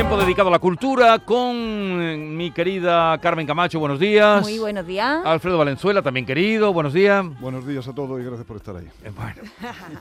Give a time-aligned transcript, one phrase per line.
[0.00, 1.54] Tiempo dedicado a la cultura con
[2.00, 4.40] eh, mi querida Carmen Camacho, buenos días.
[4.40, 5.20] Muy buenos días.
[5.26, 7.22] Alfredo Valenzuela, también querido, buenos días.
[7.38, 8.88] Buenos días a todos y gracias por estar ahí.
[9.04, 9.42] Eh, Bueno,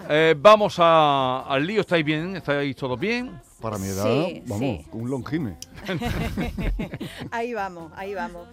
[0.08, 2.38] Eh, vamos a- al lío, ¿estáis bien?
[2.38, 3.42] ¿Estáis todos bien?
[3.62, 4.86] Para mi edad, Sí, vamos, sí.
[4.94, 5.58] un longime.
[7.32, 8.48] Ahí vamos, ahí vamos.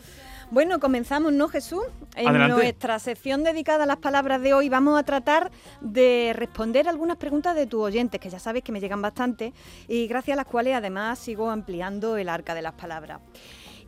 [0.50, 1.82] Bueno, comenzamos, ¿no, Jesús?
[2.14, 2.54] En Adelante.
[2.54, 5.50] nuestra sección dedicada a las palabras de hoy vamos a tratar
[5.80, 9.52] de responder algunas preguntas de tus oyentes, que ya sabes que me llegan bastante,
[9.88, 13.20] y gracias a las cuales además sigo ampliando el arca de las palabras.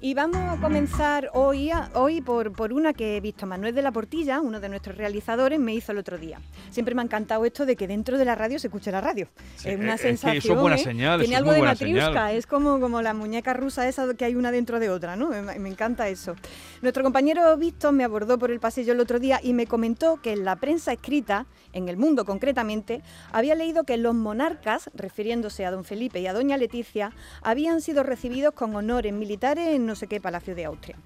[0.00, 3.82] Y vamos a comenzar hoy, a- hoy por, por una que he visto Manuel de
[3.82, 6.38] la Portilla, uno de nuestros realizadores, me hizo el otro día.
[6.70, 9.26] Siempre me ha encantado esto de que dentro de la radio se escuche la radio.
[9.56, 10.60] Sí, es una es que eso es sensación.
[10.60, 10.84] buena ¿eh?
[10.84, 14.52] señal, Tiene algo de matriusca, es como, como la muñeca rusa esa que hay una
[14.52, 15.30] dentro de otra, ¿no?
[15.30, 16.36] Me, me encanta eso.
[16.80, 20.30] Nuestro compañero Víctor me abordó por el pasillo el otro día y me comentó que
[20.30, 25.72] en la prensa escrita, en el mundo concretamente, había leído que los monarcas, refiriéndose a
[25.72, 27.10] don Felipe y a doña Leticia,
[27.42, 30.96] habían sido recibidos con honores militares en no sé qué palacio de Austria.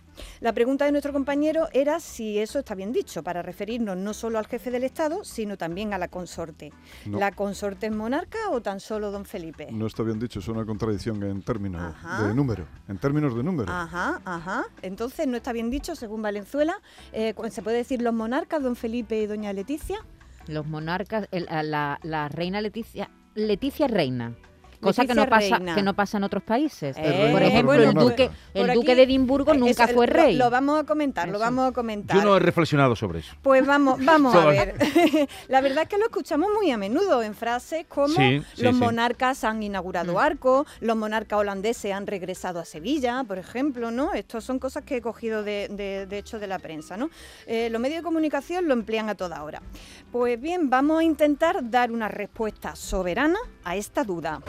[0.40, 4.38] La pregunta de nuestro compañero era si eso está bien dicho, para referirnos no solo
[4.38, 6.70] al jefe del Estado, sino también a la consorte.
[7.06, 7.18] No.
[7.18, 9.68] ¿La consorte es monarca o tan solo don Felipe?
[9.72, 12.26] No está bien dicho, es una contradicción en términos Ajá.
[12.28, 12.66] de número.
[12.88, 13.72] En términos de número.
[13.72, 14.64] Ajá, ajá.
[14.82, 16.74] Entonces no está bien dicho, según Valenzuela.
[17.12, 20.04] Eh, ¿Se puede decir los monarcas, don Felipe y doña Leticia?
[20.48, 24.34] Los monarcas, el- a la, la reina Leticia, Leticia es reina.
[24.82, 25.74] Cosa que no, pasa, reina.
[25.74, 26.96] que no pasa en otros países.
[26.98, 30.36] Eh, Por ejemplo, bueno, el duque, el aquí- duque de Edimburgo nunca eso, fue rey.
[30.36, 32.16] Lo, vamos a comentar, lo vamos a comentar.
[32.16, 33.34] Yo no he reflexionado sobre eso.
[33.42, 34.74] Pues vamos, vamos a ver.
[35.48, 38.74] la verdad es que lo escuchamos muy a menudo en frases como Sí, sí, los
[38.74, 38.80] sí.
[38.80, 44.12] monarcas han inaugurado arcos, los monarcas holandeses han regresado a Sevilla, por ejemplo, ¿no?
[44.14, 47.08] Estas son cosas que he cogido de, de- de hecho de la prensa, ¿no?
[47.46, 49.62] Eh, los medios de comunicación lo emplean a toda hora.
[50.10, 54.40] Pues bien, vamos a intentar dar una respuesta soberana a esta duda.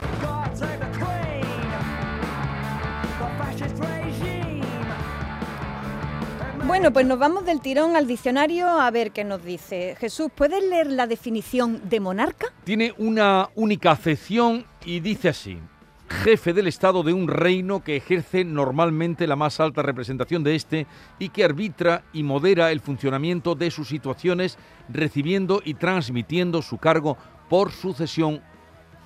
[6.66, 9.96] Bueno, pues nos vamos del tirón al diccionario a ver qué nos dice.
[10.00, 12.48] Jesús, ¿puedes leer la definición de monarca?
[12.64, 15.58] Tiene una única acepción y dice así.
[16.08, 20.86] Jefe del Estado de un reino que ejerce normalmente la más alta representación de este
[21.18, 27.18] y que arbitra y modera el funcionamiento de sus situaciones, recibiendo y transmitiendo su cargo
[27.48, 28.42] por sucesión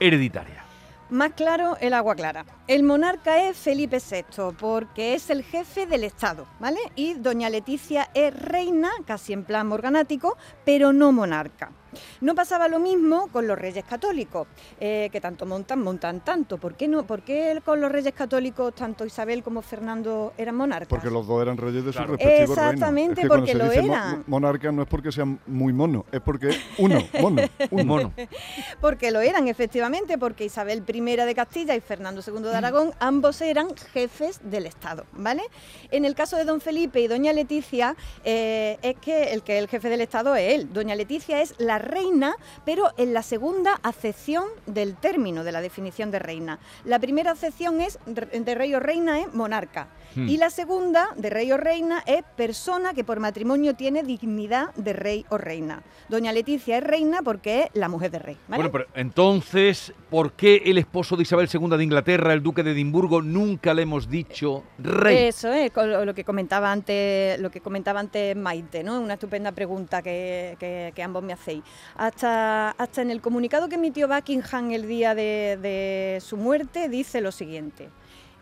[0.01, 0.68] hereditaria.
[1.11, 2.45] Más claro, el agua clara.
[2.67, 6.81] El monarca es Felipe VI porque es el jefe del Estado, ¿vale?
[6.97, 10.37] Y doña Leticia es reina, casi en plan morganático,
[10.67, 11.73] pero no monarca.
[12.21, 14.47] No pasaba lo mismo con los reyes católicos,
[14.81, 16.59] eh, que tanto montan, montan tanto.
[16.59, 17.07] ¿Por qué, no?
[17.07, 20.89] ¿Por qué con los reyes católicos, tanto Isabel como Fernando, eran monarcas?
[20.89, 22.09] Porque los dos eran reyes de Claro.
[22.09, 22.73] sus respectivos reinos.
[22.75, 24.25] Exactamente, Es que cuando porque se lo dice mo- eran.
[24.27, 27.85] monarca no es porque sean muy mono, es porque uno, mono, uno.
[27.85, 28.13] Mono.
[28.81, 33.41] Porque lo eran, efectivamente, porque Isabel I de Castilla y Fernando II de Aragón, ambos
[33.41, 35.43] eran jefes del Estado, ¿vale?
[35.91, 39.63] En el caso de don Felipe y doña Leticia, eh, es que el que es
[39.63, 40.73] el jefe del Estado es él.
[40.73, 42.35] Doña Leticia es la reina,
[42.65, 46.59] pero en la segunda acepción del término, de la definición de reina.
[46.85, 49.89] La primera acepción es de rey o reina es monarca.
[50.15, 50.29] Hmm.
[50.29, 54.93] Y la segunda, de rey o reina, es persona que por matrimonio tiene dignidad de
[54.95, 55.83] rey o reina.
[56.09, 58.37] Doña Leticia es reina porque es la mujer de rey.
[58.49, 58.63] ¿vale?
[58.63, 62.71] Bueno, pero entonces, ¿por qué el esposo de Isabel II de Inglaterra, el duque de
[62.73, 65.27] Edimburgo, nunca le hemos dicho rey?
[65.29, 69.01] Eso es lo lo que comentaba antes, lo que comentaba antes Maite, ¿no?
[69.01, 71.63] Una estupenda pregunta que, que- que ambos me hacéis.
[71.97, 77.33] Hasta, hasta en el comunicado que emitió Buckingham el día de, su muerte dice lo
[77.33, 77.89] siguiente.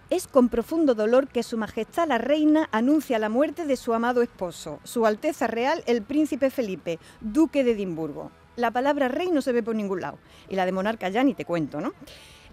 [0.09, 4.23] Es con profundo dolor que Su Majestad la Reina anuncia la muerte de su amado
[4.23, 8.31] esposo, Su Alteza Real el Príncipe Felipe, Duque de Edimburgo.
[8.55, 11.35] La palabra rey no se ve por ningún lado, y la de monarca ya ni
[11.35, 11.93] te cuento, ¿no?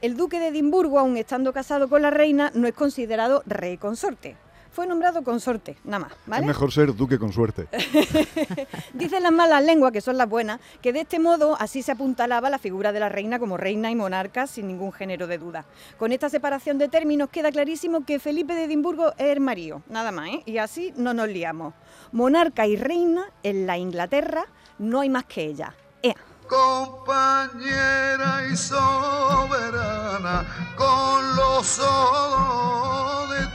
[0.02, 4.36] El duque de Edimburgo, aun estando casado con la reina, no es considerado rey consorte.
[4.74, 7.68] Fue nombrado consorte, nada más, Es mejor ser duque con suerte.
[8.94, 12.50] Dicen las malas lenguas, que son las buenas, que de este modo así se apuntalaba
[12.50, 15.66] la figura de la reina como reina y monarca sin ningún género de duda.
[16.00, 20.12] Con esta separación de términos queda clarísimo que Felipe de Edimburgo es el marido, nada
[20.12, 20.42] más, ¿eh?
[20.48, 21.76] Y así no nos liamos.
[22.12, 24.48] Monarca y reina en la Inglaterra
[24.80, 25.76] no hay más que ella.
[26.02, 26.16] Ea.
[26.48, 30.44] compañera y soberana,
[30.76, 33.46] con los ojos de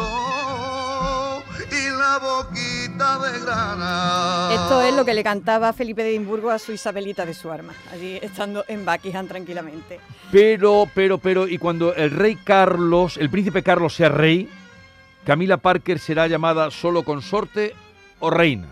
[0.00, 4.48] y la boquita de grana.
[4.52, 7.74] Esto es lo que le cantaba Felipe de Edimburgo a su Isabelita de su arma,
[7.92, 10.00] allí estando en Buckingham tranquilamente.
[10.30, 14.48] Pero, pero, pero, y cuando el rey Carlos, el príncipe Carlos sea rey,
[15.24, 17.74] Camila Parker será llamada solo consorte
[18.18, 18.68] o reina.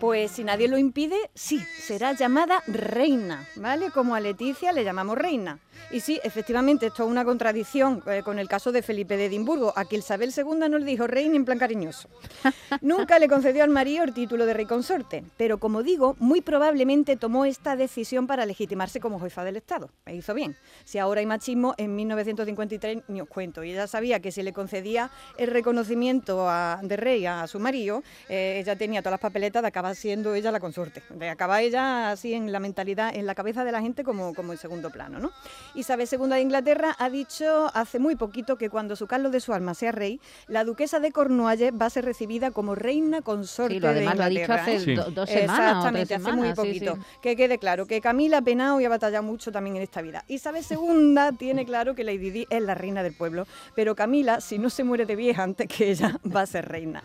[0.00, 3.92] Pues si nadie lo impide, sí, será llamada reina, ¿vale?
[3.92, 5.60] Como a Leticia le llamamos reina.
[5.90, 9.72] Y sí, efectivamente, esto es una contradicción eh, con el caso de Felipe de Edimburgo.
[9.76, 12.08] Aquí Isabel II no le dijo reina en plan cariñoso.
[12.80, 17.16] Nunca le concedió al marido el título de rey consorte, pero como digo, muy probablemente
[17.16, 19.90] tomó esta decisión para legitimarse como jefa del Estado.
[20.06, 20.56] Me hizo bien.
[20.84, 23.62] Si ahora hay machismo, en 1953 ni os cuento.
[23.64, 28.02] Y ella sabía que si le concedía el reconocimiento a- de rey a su marido,
[28.28, 31.02] eh, ella tenía todas las papeletas de acabar siendo ella la consorte.
[31.10, 34.52] De acabar ella así en la mentalidad, en la cabeza de la gente como, como
[34.52, 35.32] en segundo plano, ¿no?
[35.74, 39.52] Isabel II de Inglaterra ha dicho hace muy poquito que cuando su Carlos de su
[39.52, 43.80] alma sea rey, la duquesa de Cornualles va a ser recibida como reina consorte Sí,
[43.80, 44.62] lo además de lo ha dicho Inglaterra.
[44.76, 44.84] hace.
[44.84, 44.94] Sí.
[44.94, 46.94] do- dos semanas o tres Exactamente, hace muy semanas, poquito.
[46.96, 47.00] sí.
[47.22, 50.24] Que quede claro que Camila ha penado y ha batallado mucho también en esta vida.
[50.28, 54.58] Isabel II tiene claro que Lady Di es la reina del pueblo, pero Camila, si
[54.58, 57.02] no se muere de vieja antes que ella, va a ser reina.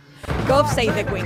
[0.48, 1.26] God save the Queen.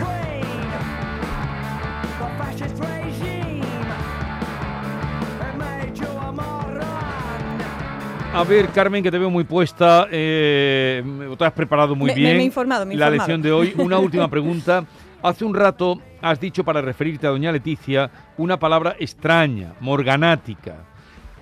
[8.34, 11.04] A ver, Carmen, que te veo muy puesta, eh,
[11.38, 12.38] te has preparado muy Me- bien.
[12.38, 13.74] me he informado, me he La lección de hoy.
[13.78, 14.86] Una última pregunta.
[15.22, 20.78] Hace un rato has dicho para referirte a doña Leticia una palabra extraña, morganática.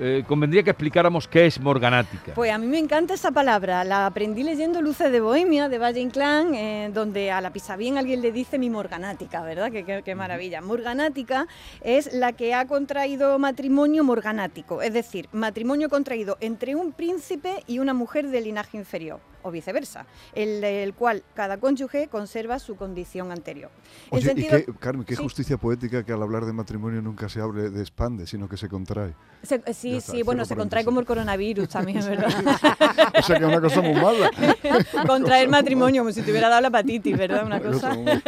[0.02, 2.34] Eh, convendría que explicáramos qué es morganática.
[2.34, 3.84] Pues a mí me encanta esa palabra.
[3.84, 8.22] La aprendí leyendo Luces de Bohemia de Valle Inclán, eh, donde a la pisabien alguien
[8.22, 9.72] le dice mi morganática, ¿verdad?
[9.72, 10.62] Qué, maravilla.
[10.62, 11.48] Morganática
[11.82, 17.80] es la que ha contraído matrimonio morganático, es decir, matrimonio contraído entre un príncipe y
[17.80, 23.32] una mujer de linaje inferior, o viceversa, el, el cual cada cónyuge conserva su condición
[23.32, 23.72] anterior.
[24.12, 25.24] Y qué, Carmen, qué Sí.
[25.24, 28.68] justicia poética que al hablar de matrimonio nunca se hable de expande, sino que se
[28.70, 29.14] contrae.
[29.44, 32.30] Se- eh, sí, está, sí, bueno, se contrae como el coronavirus también, ¿verdad?
[33.20, 34.30] O sea que es una cosa muy mala.
[35.08, 37.46] Contraer matrimonio, como si te hubiera dado la hepatitis, ¿verdad?
[37.46, 37.94] Una cosa.
[37.96, 38.22] muy-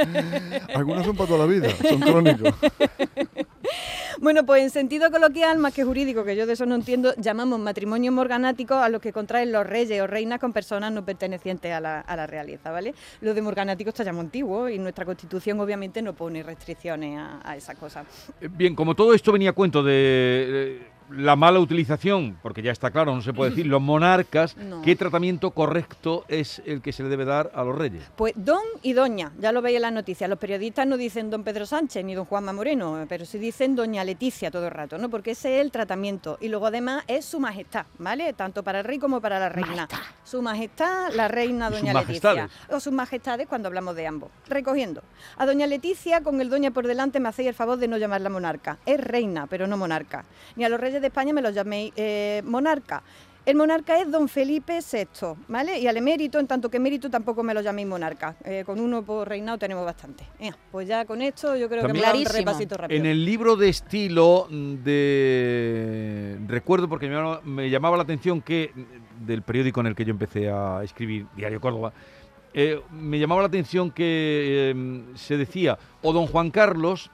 [0.75, 2.53] Algunos son para toda la vida, son crónicos.
[4.21, 7.59] Bueno, pues en sentido coloquial, más que jurídico, que yo de eso no entiendo, llamamos
[7.59, 11.79] matrimonio morganático a los que contraen los reyes o reinas con personas no pertenecientes a
[11.79, 12.93] la, a la realeza, ¿vale?
[13.21, 17.41] Lo de morganático está ya muy antiguo y nuestra constitución obviamente no pone restricciones a,
[17.43, 18.05] a esas cosas.
[18.51, 20.81] Bien, como todo esto venía a cuento de
[21.11, 24.81] la mala utilización, porque ya está claro, no se puede decir, los monarcas, No.
[24.81, 28.03] ¿qué tratamiento correcto es el que se le debe dar a los reyes?
[28.15, 30.29] Pues don y doña, ya lo veis en las noticias.
[30.29, 34.03] Los periodistas no dicen don Pedro Sánchez ni don Juanma Moreno, pero sí dicen doña
[34.03, 35.09] Leticia todo el rato, ¿no?
[35.09, 36.37] Porque ese es el tratamiento.
[36.41, 38.31] Y luego además es su majestad, ¿vale?
[38.33, 39.87] Tanto para el rey como para la reina.
[40.23, 42.49] Su majestad, la reina doña Leticia.
[42.69, 44.29] O sus majestades cuando hablamos de ambos.
[44.47, 45.01] Recogiendo.
[45.37, 48.29] A doña Leticia, con el doña por delante, me hacéis el favor de no llamarla
[48.29, 48.77] monarca.
[48.85, 50.23] Es reina, pero no monarca.
[50.55, 53.03] Ni a los reyes de España me los llaméis eh, monarca.
[53.43, 55.79] El monarca es don Felipe VI, ¿vale?
[55.79, 58.35] Y al emérito, en tanto que emérito, tampoco me lo llaméis monarca.
[58.45, 60.23] Eh, con uno por reinado tenemos bastante.
[60.39, 62.99] Ea, pues ya con esto yo creo que me También- da un repasito rápido.
[62.99, 66.37] En el libro de estilo de...
[66.47, 68.71] Recuerdo porque me llamaba, me llamaba la atención que
[69.25, 71.93] del periódico en el que yo empecé a escribir, Diario Córdoba,
[72.53, 77.09] eh, me llamaba la atención que eh, se decía o don Juan Carlos,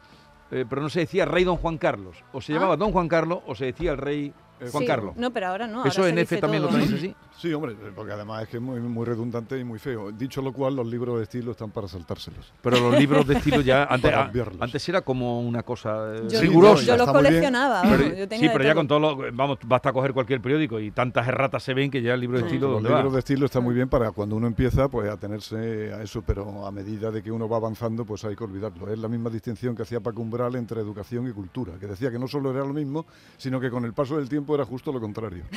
[0.51, 2.55] eh, pero no se decía rey don Juan Carlos, o se Ah.
[2.55, 4.33] llamaba don Juan Carlos o se decía el rey
[4.71, 4.87] Juan Sí.
[4.87, 5.15] Carlos.
[5.15, 5.85] No, pero ahora no.
[5.85, 7.15] ¿Eso ahora en F también lo tenéis así?
[7.37, 10.11] Sí, hombre, porque además es que es muy, muy redundante y muy feo.
[10.11, 12.51] Dicho lo cual, los libros de estilo están para saltárselos.
[12.63, 16.41] Pero los libros de estilo ya antes, a- antes era como una cosa eh, Yo,
[16.41, 16.81] rigurosa.
[16.81, 17.81] yo ya los está coleccionaba.
[17.83, 18.79] Pero- vamos, yo tenía sí, pero ya todo.
[18.79, 22.15] con todo lo, vamos, basta coger cualquier periódico y tantas erratas se ven que ya
[22.15, 22.55] el libro de Sí.
[22.55, 25.93] estilo Los libros de estilo están muy bien para cuando uno empieza pues a tenerse
[25.93, 28.91] a eso, pero a medida de que uno va avanzando pues hay que olvidarlo.
[28.91, 32.17] Es la misma distinción que hacía Paco Umbral entre educación y cultura, que decía que
[32.17, 33.05] no solo era lo mismo,
[33.37, 35.43] sino que con el paso del tiempo era justo lo contrario.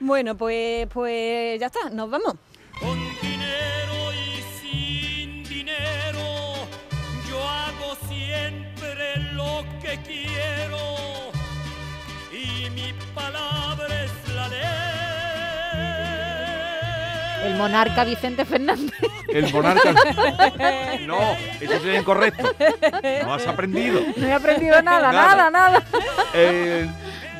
[0.00, 2.34] Bueno, pues, pues ya está, nos vamos.
[17.48, 18.92] El monarca Vicente Fernández.
[19.28, 19.92] El monarca.
[21.06, 21.18] no,
[21.60, 22.50] eso sería incorrecto.
[23.24, 24.00] No has aprendido.
[24.16, 25.50] No he aprendido nada, Nada.
[25.50, 25.82] nada, nada.
[26.34, 26.86] Eh,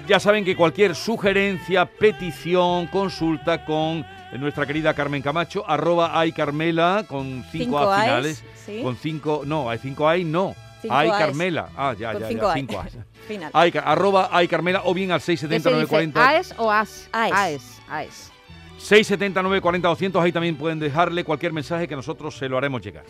[0.06, 7.04] ya saben que cualquier sugerencia, petición, consulta con nuestra querida Carmen Camacho, arroba hay Carmela
[7.08, 8.44] con cinco, Cinco A A's, finales.
[8.66, 8.80] sí.
[8.82, 10.54] Con cinco, no, hay cinco A no.
[10.80, 11.18] Cinco hay A's.
[11.18, 11.68] Carmela.
[11.76, 12.50] Ah, ya, Con ya, cinco ya.
[12.52, 12.54] A.
[12.54, 12.92] Cinco A's.
[13.28, 13.50] Final.
[13.52, 15.70] Hay, ca- arroba hay Carmela o bien al ¿Qué se 670 dice?
[16.16, 16.28] 940.
[16.30, 17.08] ¿AES o AS?
[17.12, 17.32] AES.
[17.34, 17.80] AES.
[17.90, 18.32] AES.
[18.78, 20.24] 670 940 200.
[20.24, 23.04] Ahí también pueden dejarle cualquier mensaje que nosotros se lo haremos llegar.